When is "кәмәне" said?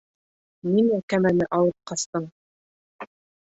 1.13-1.49